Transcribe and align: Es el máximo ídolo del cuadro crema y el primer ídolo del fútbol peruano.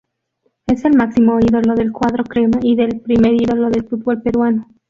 Es 0.65 0.83
el 0.83 0.95
máximo 0.97 1.39
ídolo 1.39 1.75
del 1.75 1.91
cuadro 1.91 2.23
crema 2.23 2.57
y 2.63 2.73
el 2.81 3.01
primer 3.01 3.35
ídolo 3.39 3.69
del 3.69 3.87
fútbol 3.87 4.19
peruano. 4.19 4.67